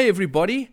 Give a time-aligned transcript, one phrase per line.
[0.00, 0.70] Hi, everybody.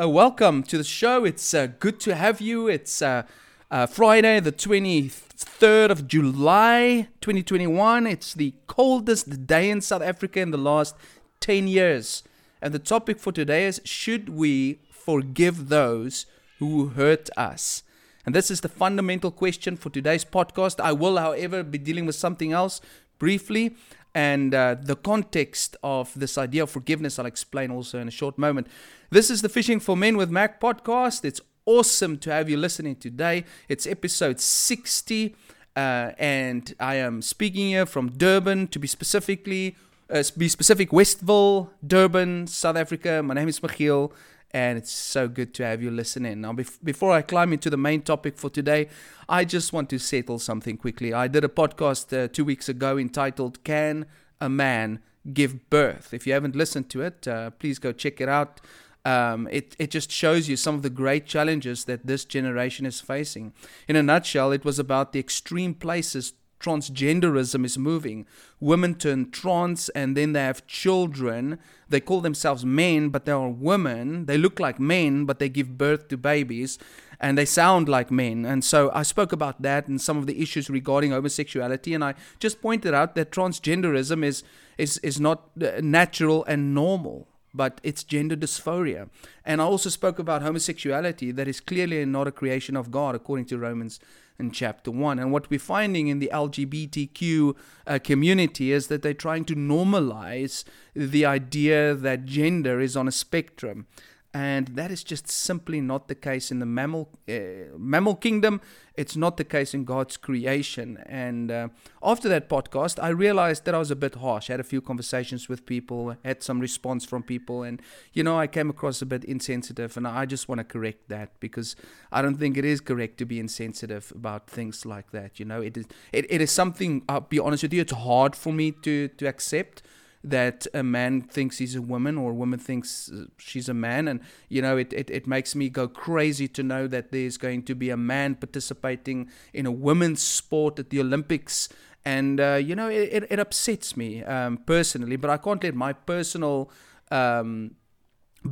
[0.00, 1.24] Uh, welcome to the show.
[1.24, 2.68] It's uh, good to have you.
[2.68, 3.24] It's uh,
[3.72, 8.06] uh, Friday, the 23rd of July, 2021.
[8.06, 10.94] It's the coldest day in South Africa in the last
[11.40, 12.22] 10 years.
[12.62, 16.26] And the topic for today is Should we forgive those
[16.60, 17.82] who hurt us?
[18.24, 20.78] And this is the fundamental question for today's podcast.
[20.78, 22.80] I will, however, be dealing with something else
[23.18, 23.74] briefly.
[24.14, 28.38] And uh, the context of this idea of forgiveness, I'll explain also in a short
[28.38, 28.66] moment.
[29.10, 31.24] This is the Fishing for Men with Mac podcast.
[31.24, 33.44] It's awesome to have you listening today.
[33.68, 35.36] It's episode 60.
[35.76, 39.76] Uh, and I am speaking here from Durban to be specifically,
[40.10, 43.22] uh, be specific, Westville, Durban, South Africa.
[43.22, 44.10] My name is Michiel,
[44.52, 46.40] and it's so good to have you listening.
[46.40, 48.88] Now, bef- before I climb into the main topic for today,
[49.28, 51.12] I just want to settle something quickly.
[51.12, 54.06] I did a podcast uh, two weeks ago entitled Can
[54.40, 55.00] a Man
[55.32, 56.14] Give Birth?
[56.14, 58.60] If you haven't listened to it, uh, please go check it out.
[59.04, 63.00] Um, it, it just shows you some of the great challenges that this generation is
[63.00, 63.52] facing.
[63.86, 68.26] In a nutshell, it was about the extreme places transgenderism is moving.
[68.60, 71.58] Women turn trans and then they have children.
[71.88, 74.26] They call themselves men, but they are women.
[74.26, 76.78] They look like men, but they give birth to babies
[77.20, 78.44] and they sound like men.
[78.44, 81.94] And so I spoke about that and some of the issues regarding homosexuality.
[81.94, 84.42] And I just pointed out that transgenderism is,
[84.76, 89.08] is, is not uh, natural and normal but it's gender dysphoria.
[89.44, 93.46] And I also spoke about homosexuality that is clearly not a creation of God, according
[93.46, 94.00] to Romans
[94.38, 95.18] in chapter 1.
[95.18, 100.64] And what we're finding in the LGBTQ uh, community is that they're trying to normalize
[100.94, 103.86] the idea that gender is on a spectrum
[104.34, 108.60] and that is just simply not the case in the mammal uh, mammal kingdom.
[108.94, 110.98] It's not the case in God's creation.
[111.06, 111.68] And uh,
[112.02, 114.50] after that podcast, I realized that I was a bit harsh.
[114.50, 117.80] I had a few conversations with people, had some response from people, and
[118.12, 119.96] you know, I came across a bit insensitive.
[119.96, 121.74] And I just want to correct that because
[122.12, 125.40] I don't think it is correct to be insensitive about things like that.
[125.40, 127.02] You know, it is it, it is something.
[127.08, 129.82] I'll be honest with you, it's hard for me to to accept
[130.30, 134.08] that a man thinks he's a woman or a woman thinks uh, she's a man.
[134.08, 137.62] And, you know, it, it, it makes me go crazy to know that there's going
[137.64, 141.68] to be a man participating in a women's sport at the Olympics.
[142.04, 145.92] And, uh, you know, it, it, upsets me um, personally, but I can't let my
[145.92, 146.70] personal
[147.10, 147.74] um,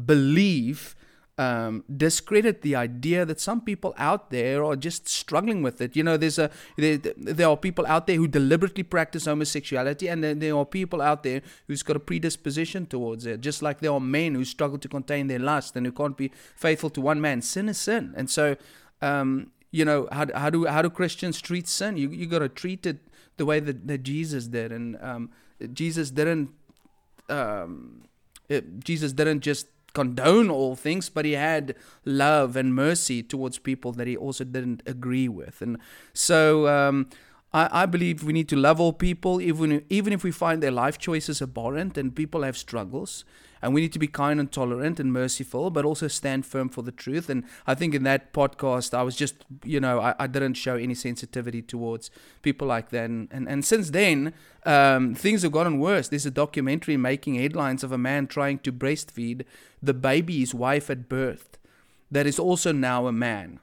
[0.05, 0.96] belief
[1.39, 5.95] um, discredit the idea that some people out there are just struggling with it.
[5.95, 10.25] You know, there's a there, there are people out there who deliberately practice homosexuality, and
[10.25, 13.41] then there are people out there who's got a predisposition towards it.
[13.41, 16.33] Just like there are men who struggle to contain their lust and who can't be
[16.55, 17.43] faithful to one man.
[17.43, 18.57] Sin is sin, and so
[19.03, 21.99] um, you know how, how do how do Christians treat sin?
[21.99, 22.99] You you got to treat it
[23.37, 25.31] the way that, that Jesus did, and um,
[25.73, 26.51] Jesus didn't.
[27.29, 28.05] Um,
[28.49, 29.67] it, Jesus didn't just
[29.97, 31.75] condone all things, but he had
[32.05, 35.63] love and mercy towards people that he also didn't agree with.
[35.63, 35.79] And
[36.13, 37.09] so um,
[37.57, 40.71] I, I, believe we need to love all people, even, even if we find their
[40.71, 43.25] life choices abhorrent and people have struggles.
[43.63, 46.83] And we need to be kind and tolerant and merciful, but also stand firm for
[46.83, 47.31] the truth.
[47.31, 50.77] And I think in that podcast, I was just, you know, I, I didn't show
[50.77, 52.11] any sensitivity towards
[52.43, 53.09] people like that.
[53.09, 54.35] And, and, and since then,
[54.67, 56.09] um, things have gotten worse.
[56.09, 59.45] There's a documentary making headlines of a man trying to breastfeed
[59.83, 61.57] the baby his wife had birthed
[62.11, 63.61] that is also now a man.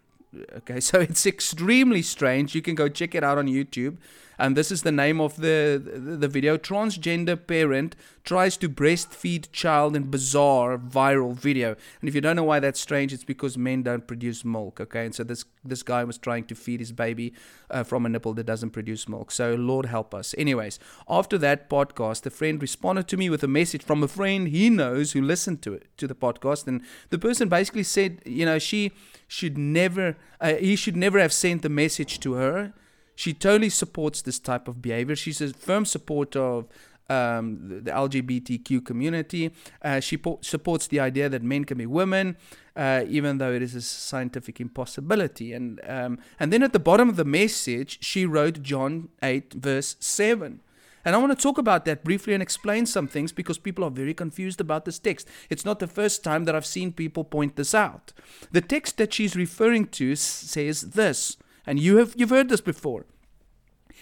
[0.58, 2.56] Okay, so it's extremely strange.
[2.56, 3.98] You can go check it out on YouTube.
[4.40, 5.82] And this is the name of the,
[6.18, 6.58] the video.
[6.58, 11.76] Transgender parent tries to breastfeed child in bizarre viral video.
[12.02, 14.80] And if you don't know why that's strange, it's because men don't produce milk.
[14.80, 17.34] Okay, and so this this guy was trying to feed his baby
[17.70, 19.32] uh, from a nipple that doesn't produce milk.
[19.32, 20.34] So Lord help us.
[20.38, 24.48] Anyways, after that podcast, a friend responded to me with a message from a friend
[24.48, 28.46] he knows who listened to it to the podcast, and the person basically said, you
[28.46, 28.91] know, she
[29.34, 30.06] should never,
[30.40, 32.74] uh, he should never have sent the message to her
[33.16, 35.16] she totally supports this type of behavior.
[35.16, 36.68] She's a firm supporter of
[37.09, 39.53] um, the, the, LGBTQ community.
[39.82, 42.38] Uh, she po- supports the idea that men can be women,
[42.76, 45.53] uh, even though it is a scientific impossibility.
[45.53, 49.96] And um, and then at the bottom of the message, she wrote John eight verse
[50.00, 50.62] seven.
[51.05, 53.90] And I want to talk about that briefly and explain some things because people are
[53.90, 55.28] very confused about this text.
[55.50, 58.14] It's not the first time that I've seen people point this out.
[58.52, 63.05] The text that she's referring to says this and you have you've heard this before.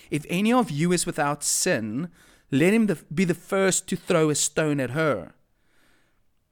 [0.09, 2.09] If any of you is without sin,
[2.50, 5.33] let him be the first to throw a stone at her.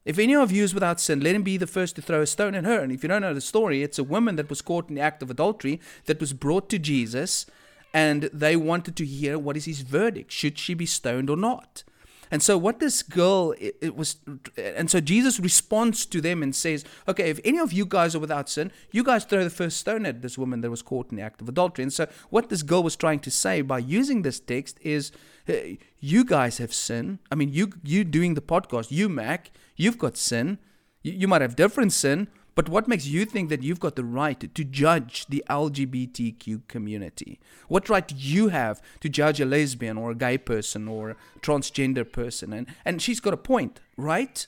[0.06, 2.28] If any of you is without sin, let him be the first to throw a
[2.28, 2.80] stone at her.
[2.80, 5.01] And if you don't know the story, it's a woman that was caught in the
[5.01, 7.46] act of adultery that was brought to Jesus,
[7.94, 10.31] and they wanted to hear what is his verdict.
[10.31, 11.83] Should she be stoned or not?
[12.31, 14.18] And so what this girl it, it, was
[14.56, 18.19] and so Jesus responds to them and says, "Okay, if any of you guys are
[18.19, 21.18] without sin, you guys throw the first stone at this woman that was caught in
[21.18, 24.21] the act of adultery." And so what this girl was trying to say by using
[24.21, 25.12] this text is
[25.45, 27.19] hey, you guys have sin.
[27.31, 30.59] I mean, you you doing the podcast, you Mac, you've got sin.
[31.01, 34.04] You, you might have different sin, but what makes you think that you've got the
[34.04, 37.40] right to judge the LGBTQ community?
[37.68, 41.16] What right do you have to judge a lesbian or a gay person or a
[41.42, 42.54] transgender person?
[42.54, 44.46] And, and she's got a point, right?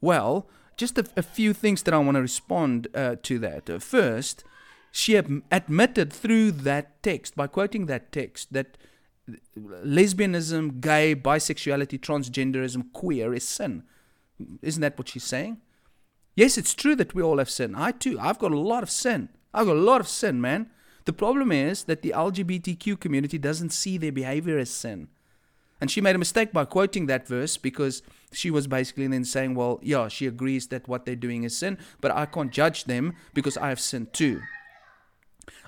[0.00, 0.46] Well,
[0.76, 3.70] just a, a few things that I want to respond uh, to that.
[3.70, 4.44] Uh, first,
[4.90, 8.76] she admitted through that text, by quoting that text, that
[9.58, 13.84] lesbianism, gay, bisexuality, transgenderism, queer is sin.
[14.62, 15.58] Isn't that what she's saying?
[16.36, 17.74] Yes, it's true that we all have sin.
[17.74, 18.18] I too.
[18.18, 19.28] I've got a lot of sin.
[19.52, 20.70] I've got a lot of sin, man.
[21.04, 25.08] The problem is that the LGBTQ community doesn't see their behavior as sin.
[25.80, 28.02] And she made a mistake by quoting that verse because
[28.32, 31.78] she was basically then saying, well, yeah, she agrees that what they're doing is sin,
[32.00, 34.40] but I can't judge them because I have sinned too.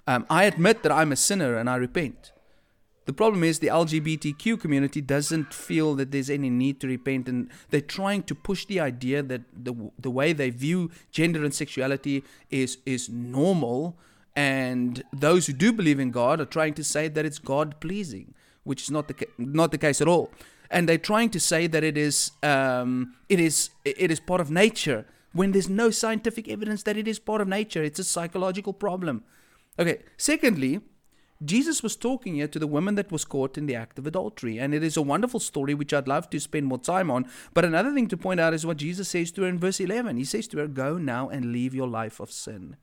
[0.06, 2.32] Um, I admit that I'm a sinner and I repent.
[3.06, 7.48] The problem is the LGBTQ community doesn't feel that there's any need to repent, and
[7.70, 12.24] they're trying to push the idea that the the way they view gender and sexuality
[12.50, 13.96] is is normal,
[14.34, 18.34] and those who do believe in God are trying to say that it's God pleasing,
[18.64, 20.32] which is not the not the case at all.
[20.68, 24.50] And they're trying to say that it is um, it is it is part of
[24.50, 27.84] nature when there's no scientific evidence that it is part of nature.
[27.84, 29.22] It's a psychological problem.
[29.78, 29.98] Okay.
[30.16, 30.80] Secondly
[31.44, 34.58] Jesus was talking here to the woman that was caught in the act of adultery.
[34.58, 37.28] And it is a wonderful story which I'd love to spend more time on.
[37.52, 40.16] But another thing to point out is what Jesus says to her in verse 11.
[40.16, 42.76] He says to her, Go now and leave your life of sin.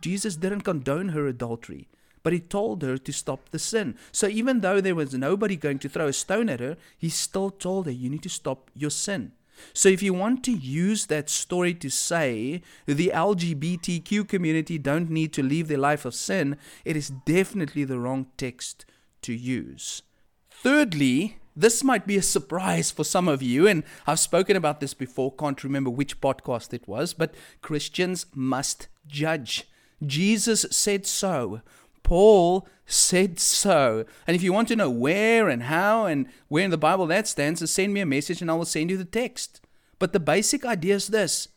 [0.00, 1.88] Jesus didn't condone her adultery,
[2.22, 3.96] but he told her to stop the sin.
[4.12, 7.50] So even though there was nobody going to throw a stone at her, he still
[7.50, 9.32] told her, You need to stop your sin.
[9.72, 15.32] So, if you want to use that story to say the LGBTQ community don't need
[15.34, 18.84] to leave their life of sin, it is definitely the wrong text
[19.22, 20.02] to use.
[20.50, 24.94] Thirdly, this might be a surprise for some of you, and I've spoken about this
[24.94, 29.68] before, can't remember which podcast it was, but Christians must judge.
[30.04, 31.60] Jesus said so.
[32.02, 34.04] Paul said so.
[34.26, 37.28] And if you want to know where and how and where in the Bible that
[37.28, 39.60] stands, just send me a message and I will send you the text.
[39.98, 41.48] But the basic idea is this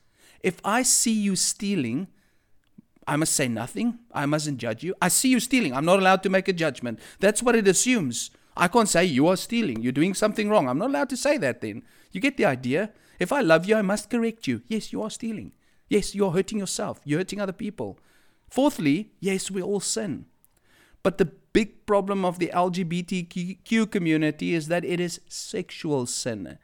[0.41, 2.07] if I see you stealing,
[3.07, 3.99] I must say nothing.
[4.13, 4.93] I mustn't judge you.
[5.01, 5.73] I see you stealing.
[5.73, 6.99] I'm not allowed to make a judgment.
[7.19, 8.31] That's what it assumes.
[8.55, 9.81] I can't say you are stealing.
[9.81, 10.69] You're doing something wrong.
[10.69, 11.83] I'm not allowed to say that then.
[12.11, 12.91] You get the idea?
[13.19, 14.61] If I love you, I must correct you.
[14.67, 15.53] Yes, you are stealing.
[15.89, 16.99] Yes, you are hurting yourself.
[17.03, 17.97] You're hurting other people.
[18.49, 20.25] Fourthly, yes, we all sin.
[21.03, 26.57] But the big problem of the LGBTQ community is that it is sexual sin.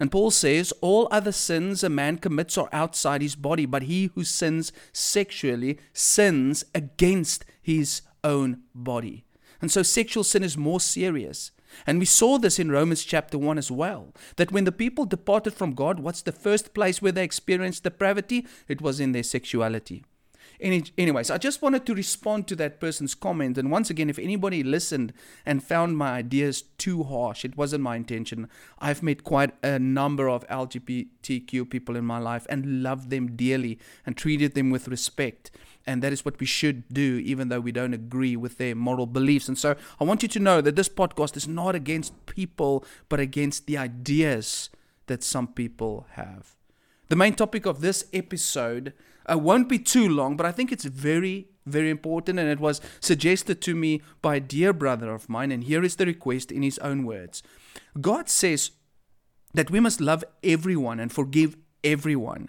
[0.00, 4.10] And Paul says, All other sins a man commits are outside his body, but he
[4.14, 9.24] who sins sexually sins against his own body.
[9.60, 11.52] And so sexual sin is more serious.
[11.86, 14.12] And we saw this in Romans chapter 1 as well.
[14.36, 18.46] That when the people departed from God, what's the first place where they experienced depravity?
[18.68, 20.04] It was in their sexuality.
[20.60, 23.58] Any, anyways, I just wanted to respond to that person's comment.
[23.58, 25.12] And once again, if anybody listened
[25.44, 28.48] and found my ideas too harsh, it wasn't my intention.
[28.78, 33.78] I've met quite a number of LGBTQ people in my life and loved them dearly
[34.06, 35.50] and treated them with respect.
[35.86, 39.06] And that is what we should do, even though we don't agree with their moral
[39.06, 39.48] beliefs.
[39.48, 43.20] And so I want you to know that this podcast is not against people, but
[43.20, 44.70] against the ideas
[45.06, 46.56] that some people have.
[47.08, 48.92] The main topic of this episode
[49.30, 52.38] uh, won't be too long, but I think it's very, very important.
[52.38, 55.52] And it was suggested to me by a dear brother of mine.
[55.52, 57.42] And here is the request in his own words
[58.00, 58.70] God says
[59.52, 62.48] that we must love everyone and forgive everyone.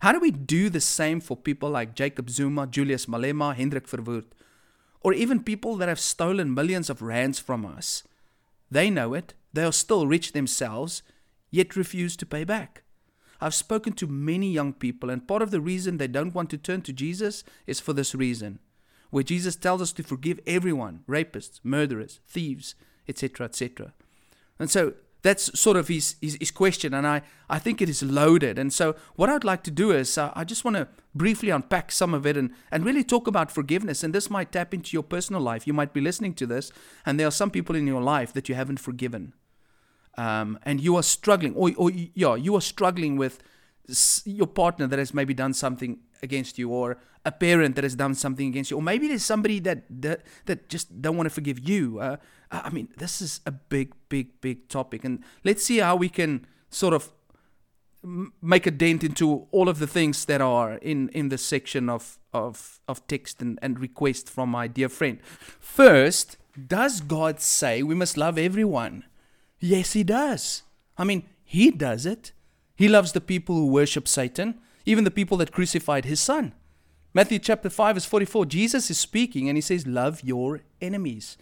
[0.00, 4.24] How do we do the same for people like Jacob Zuma, Julius Malema, Hendrik Verwoerd,
[5.02, 8.02] or even people that have stolen millions of rands from us?
[8.70, 11.02] They know it, they are still rich themselves,
[11.50, 12.84] yet refuse to pay back.
[13.40, 16.58] I've spoken to many young people, and part of the reason they don't want to
[16.58, 18.58] turn to Jesus is for this reason,
[19.10, 22.74] where Jesus tells us to forgive everyone rapists, murderers, thieves,
[23.08, 23.92] etc., etc.
[24.58, 28.02] And so that's sort of his, his, his, question, and I, I think it is
[28.02, 28.58] loaded.
[28.58, 31.92] And so, what I'd like to do is, uh, I just want to briefly unpack
[31.92, 34.02] some of it and, and really talk about forgiveness.
[34.02, 35.66] And this might tap into your personal life.
[35.66, 36.72] You might be listening to this,
[37.04, 39.34] and there are some people in your life that you haven't forgiven
[40.20, 43.34] um, and you are struggling, or, or yeah, you are struggling with
[44.24, 48.14] your partner that has maybe done something against you, or a parent that has done
[48.14, 51.58] something against you, or maybe there's somebody that that, that just don't want to forgive
[51.68, 52.00] you.
[52.00, 52.16] Uh,
[52.50, 56.46] I mean, this is a big, big, big topic, and let's see how we can
[56.68, 57.12] sort of
[58.42, 62.18] make a dent into all of the things that are in in the section of
[62.32, 65.18] of of text and, and request from my dear friend.
[65.60, 66.36] First,
[66.66, 69.04] does God say we must love everyone?
[69.60, 70.62] Yes, He does.
[70.96, 72.32] I mean, He does it.
[72.74, 76.54] He loves the people who worship Satan, even the people that crucified His Son.
[77.12, 81.36] Matthew chapter 5, verse 44, Jesus is speaking and He says, Love your enemies.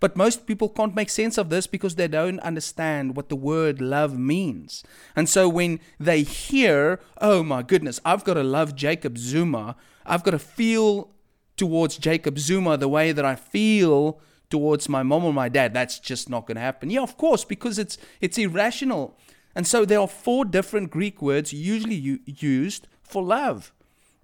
[0.00, 3.80] But most people can't make sense of this because they don't understand what the word
[3.80, 4.84] love means.
[5.16, 10.22] And so when they hear, oh my goodness, I've got to love Jacob Zuma, I've
[10.22, 11.10] got to feel
[11.56, 14.20] towards Jacob Zuma the way that I feel
[14.50, 16.90] towards my mom or my dad, that's just not going to happen.
[16.90, 19.16] Yeah, of course, because it's it's irrational.
[19.54, 23.72] And so there are four different Greek words usually u- used for love.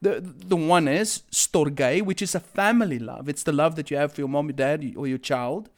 [0.03, 3.29] The, the one is storge, which is a family love.
[3.29, 5.69] It's the love that you have for your mom, your dad, or your child.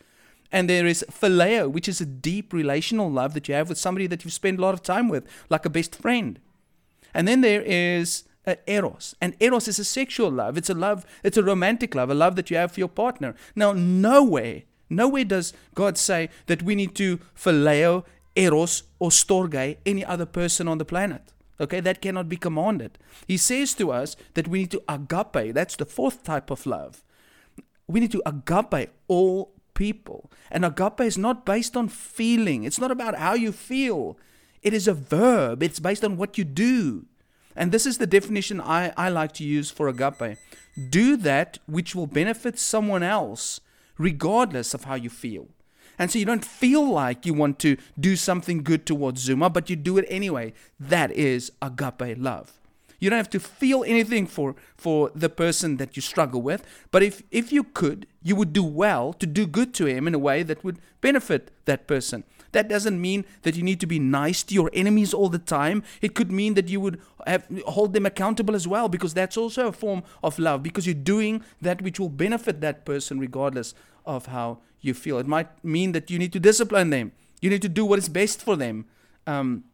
[0.52, 4.06] And there is phileo, which is a deep relational love that you have with somebody
[4.06, 6.38] that you spend a lot of time with, like a best friend.
[7.12, 9.14] And then there is uh, eros.
[9.20, 10.56] And eros is a sexual love.
[10.56, 13.34] It's a love, it's a romantic love, a love that you have for your partner.
[13.54, 18.04] Now, nowhere, nowhere does God say that we need to phileo,
[18.36, 21.32] eros, or storge any other person on the planet.
[21.60, 22.98] Okay, that cannot be commanded.
[23.28, 25.54] He says to us that we need to agape.
[25.54, 27.04] That's the fourth type of love.
[27.86, 30.30] We need to agape all people.
[30.50, 34.18] And agape is not based on feeling, it's not about how you feel.
[34.62, 37.06] It is a verb, it's based on what you do.
[37.54, 40.38] And this is the definition I, I like to use for agape
[40.88, 43.60] do that which will benefit someone else,
[43.98, 45.48] regardless of how you feel.
[45.98, 49.68] And so you don't feel like you want to do something good towards Zuma, but
[49.68, 50.54] you do it anyway.
[50.80, 52.58] That is agape love.
[53.02, 57.02] You don't have to feel anything for, for the person that you struggle with, but
[57.02, 60.20] if, if you could, you would do well to do good to him in a
[60.20, 62.22] way that would benefit that person.
[62.52, 65.82] That doesn't mean that you need to be nice to your enemies all the time.
[66.00, 69.66] It could mean that you would have, hold them accountable as well, because that's also
[69.66, 73.74] a form of love, because you're doing that which will benefit that person regardless
[74.06, 75.18] of how you feel.
[75.18, 77.10] It might mean that you need to discipline them.
[77.40, 78.84] You need to do what is best for them.
[79.26, 79.64] Um,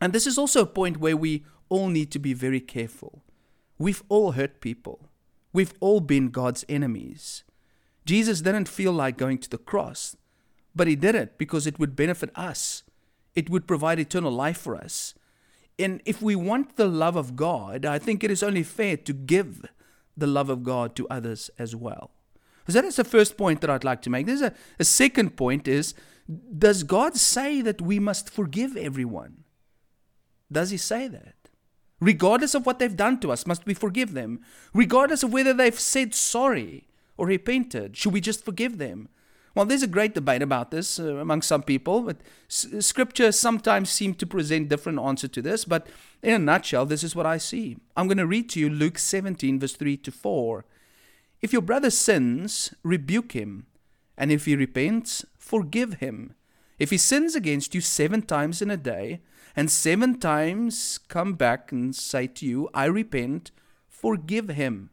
[0.00, 3.22] and this is also a point where we all need to be very careful.
[3.78, 5.08] We've all hurt people.
[5.54, 7.44] We've all been God's enemies.
[8.04, 10.16] Jesus didn't feel like going to the cross,
[10.74, 12.82] but he did it because it would benefit us.
[13.34, 15.14] It would provide eternal life for us.
[15.78, 19.12] And if we want the love of God, I think it is only fair to
[19.14, 19.64] give
[20.16, 22.10] the love of God to others as well.
[22.66, 24.26] So that is the first point that I'd like to make.
[24.26, 25.94] There's a, a second point is
[26.56, 29.44] does God say that we must forgive everyone?
[30.52, 31.34] Does he say that?
[32.00, 34.40] Regardless of what they've done to us, must we forgive them?
[34.72, 39.08] Regardless of whether they've said sorry or repented, should we just forgive them?
[39.54, 43.90] Well, there's a great debate about this uh, among some people, but s- scripture sometimes
[43.90, 45.64] seem to present different answer to this.
[45.64, 45.88] But
[46.22, 47.76] in a nutshell, this is what I see.
[47.96, 50.64] I'm going to read to you Luke 17, verse 3 to 4.
[51.42, 53.66] If your brother sins, rebuke him,
[54.16, 56.34] and if he repents, forgive him.
[56.80, 59.20] If he sins against you seven times in a day,
[59.54, 63.50] and seven times come back and say to you, I repent,
[63.86, 64.88] forgive him.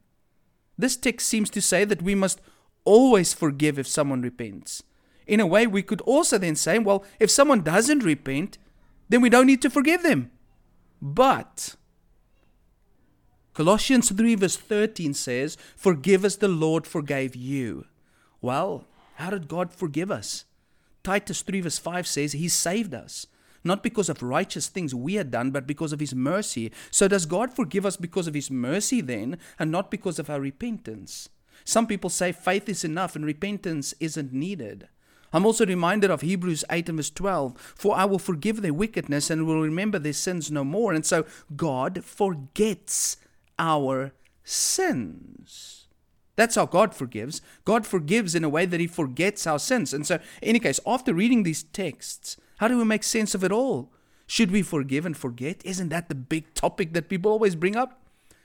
[0.77, 2.41] This text seems to say that we must
[2.84, 4.84] always forgive if someone repents.
[5.25, 8.58] In a way, we could also then say, well, if someone doesn't repent,
[9.08, 10.29] then we don't need to forgive them.
[11.01, 11.75] But
[13.53, 17.86] Colossians 3, verse 13 says, Forgive as the Lord forgave you.
[18.41, 20.44] Well, how did God forgive us?
[21.07, 23.27] Titus 3, verse 5 says, He saved us,
[23.63, 26.69] not because of righteous things we had done, but because of His mercy.
[26.91, 30.41] So, does God forgive us because of His mercy then, and not because of our
[30.41, 31.29] repentance?
[31.63, 34.89] Some people say faith is enough and repentance isn't needed.
[35.31, 39.29] I'm also reminded of Hebrews 8 and verse 12 For I will forgive their wickedness
[39.29, 40.91] and will remember their sins no more.
[40.91, 43.15] And so God forgets
[43.57, 44.11] our
[44.43, 45.87] sins.
[46.38, 47.41] That's how God forgives.
[47.65, 49.94] God forgives in a way that He forgets our sins.
[49.94, 53.44] And so, in any case, after reading these texts, how do we make sense of
[53.44, 53.91] it all?
[54.27, 55.65] Should we forgive and forget?
[55.65, 58.03] Isn't that the big topic that people always bring up?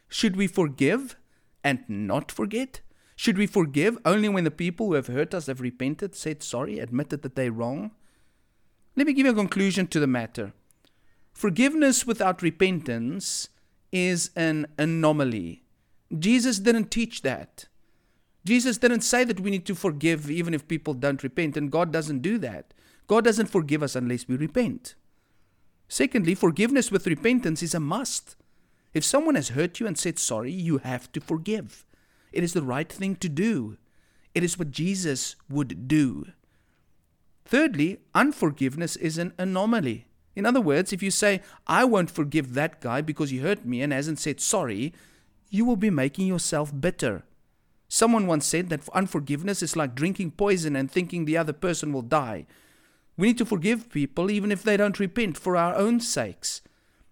[0.09, 1.17] Should we forgive
[1.63, 2.81] and not forget?
[3.15, 6.79] Should we forgive only when the people who have hurt us have repented, said sorry,
[6.79, 7.91] admitted that they're wrong?
[8.97, 10.55] Let me give you a conclusion to the matter.
[11.33, 13.49] Forgiveness without repentance
[13.91, 15.65] is an anomaly.
[16.19, 17.67] Jesus didn't teach that.
[18.45, 21.93] Jesus didn't say that we need to forgive even if people don't repent, and God
[21.93, 22.75] doesn't do that.
[23.07, 24.95] God doesn't forgive us unless we repent.
[25.89, 28.37] Secondly, forgiveness with repentance is a must.
[28.95, 31.85] If someone has hurt you and said sorry, you have to forgive.
[32.33, 33.77] It is the right thing to do.
[34.35, 36.27] It is what Jesus would do.
[37.45, 40.07] Thirdly, unforgiveness is an anomaly.
[40.35, 43.83] In other words, if you say, I won't forgive that guy because he hurt me
[43.83, 44.95] and hasn't said sorry,
[45.51, 47.25] you will be making yourself bitter.
[47.95, 52.01] Someone once said that unforgiveness is like drinking poison and thinking the other person will
[52.01, 52.47] die.
[53.19, 56.63] We need to forgive people even if they don't repent for our own sakes.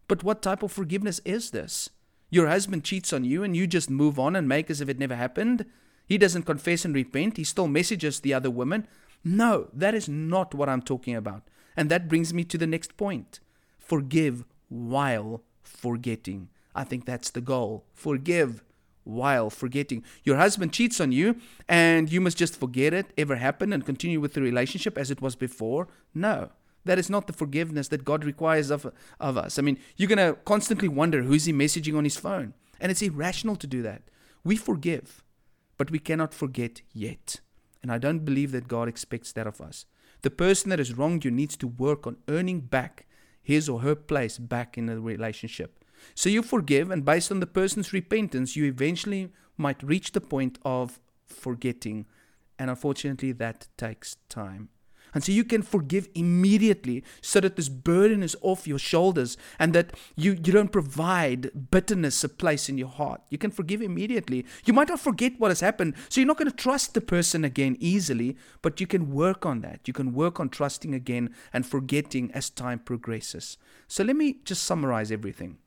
[0.09, 1.91] But what type of forgiveness is this?
[2.31, 4.99] Your husband cheats on you and you just move on and make as if it
[4.99, 5.67] never happened?
[6.07, 8.89] He doesn't confess and repent, he still messages the other woman?
[9.23, 11.43] No, that is not what I'm talking about.
[11.77, 13.41] And that brings me to the next point
[13.79, 16.49] forgive while forgetting.
[16.75, 17.85] I think that's the goal.
[17.93, 18.63] Forgive
[19.05, 20.05] while forgetting.
[20.25, 21.37] Your husband cheats on you
[21.69, 25.21] and you must just forget it ever happened and continue with the relationship as it
[25.21, 25.89] was before.
[26.15, 26.51] No.
[26.85, 29.59] That is not the forgiveness that God requires of, of us.
[29.59, 32.55] I mean, you're going to constantly wonder who's he messaging on his phone?
[32.81, 34.03] And it's irrational to do that.
[34.45, 35.23] We forgive,
[35.77, 37.41] but we cannot forget yet.
[37.83, 39.85] And I don't believe that God expects that of us.
[40.23, 43.07] The person that has wronged you needs to work on earning back
[43.43, 45.80] his or her place back in the relationship.
[46.15, 50.59] So you forgive, and based on the person's repentance, you eventually might reach the point
[50.65, 52.07] of forgetting.
[52.59, 54.69] And unfortunately, that takes time.
[55.13, 59.73] And so you can forgive immediately so that this burden is off your shoulders and
[59.73, 63.21] that you, you don't provide bitterness a place in your heart.
[63.29, 64.47] You can forgive immediately.
[64.65, 67.45] You might not forget what has happened, so you're not going to trust the person
[67.45, 69.81] again easily, but you can work on that.
[69.87, 73.57] You can work on trusting again and forgetting as time progresses.
[73.89, 75.59] So let me just summarize everything.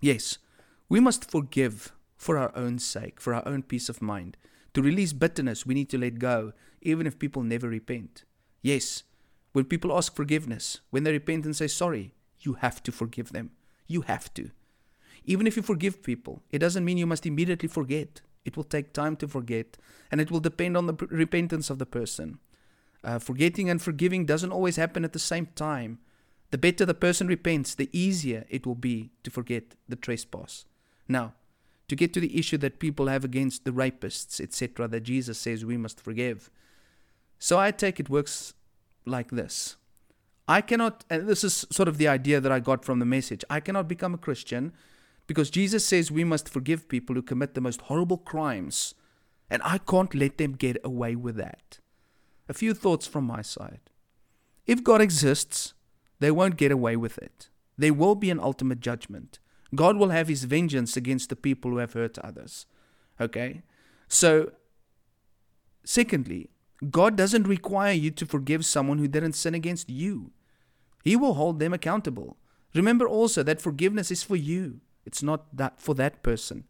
[0.00, 0.38] Yes,
[0.88, 4.36] we must forgive for our own sake, for our own peace of mind.
[4.74, 8.24] To release bitterness, we need to let go, even if people never repent.
[8.62, 9.04] Yes,
[9.52, 13.52] when people ask forgiveness, when they repent and say sorry, you have to forgive them.
[13.86, 14.50] You have to.
[15.24, 18.20] Even if you forgive people, it doesn't mean you must immediately forget.
[18.44, 19.76] It will take time to forget,
[20.10, 22.38] and it will depend on the p- repentance of the person.
[23.02, 25.98] Uh, forgetting and forgiving doesn't always happen at the same time.
[26.50, 30.64] The better the person repents, the easier it will be to forget the trespass.
[31.08, 31.34] Now,
[31.88, 35.64] to get to the issue that people have against the rapists, etc., that Jesus says
[35.64, 36.50] we must forgive.
[37.38, 38.54] So I take it works
[39.04, 39.76] like this.
[40.48, 43.44] I cannot, and this is sort of the idea that I got from the message.
[43.50, 44.72] I cannot become a Christian
[45.26, 48.94] because Jesus says we must forgive people who commit the most horrible crimes,
[49.50, 51.80] and I can't let them get away with that.
[52.48, 53.80] A few thoughts from my side.
[54.66, 55.74] If God exists,
[56.18, 57.48] they won't get away with it.
[57.78, 59.38] There will be an ultimate judgment.
[59.74, 62.66] God will have his vengeance against the people who have hurt others.
[63.20, 63.62] Okay?
[64.08, 64.52] So,
[65.84, 66.50] secondly,
[66.90, 70.32] God doesn't require you to forgive someone who didn't sin against you.
[71.04, 72.36] He will hold them accountable.
[72.74, 74.80] Remember also that forgiveness is for you.
[75.04, 76.64] It's not that for that person.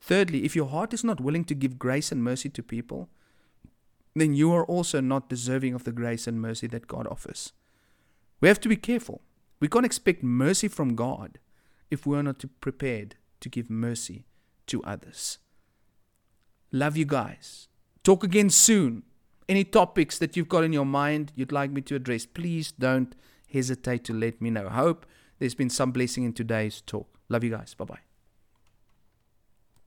[0.00, 3.10] Thirdly, if your heart is not willing to give grace and mercy to people,
[4.14, 7.52] then you are also not deserving of the grace and mercy that God offers.
[8.40, 9.22] We have to be careful.
[9.60, 11.38] We can't expect mercy from God
[11.90, 14.24] if we're not prepared to give mercy
[14.68, 15.38] to others.
[16.72, 17.68] Love you guys.
[18.02, 19.02] Talk again soon.
[19.48, 23.14] Any topics that you've got in your mind you'd like me to address, please don't
[23.52, 24.68] hesitate to let me know.
[24.68, 25.06] I Hope
[25.38, 27.18] there's been some blessing in today's talk.
[27.28, 27.74] Love you guys.
[27.74, 28.09] Bye bye.